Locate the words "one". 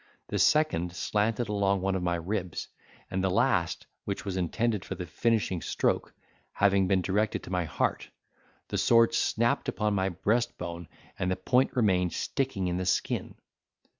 1.81-1.93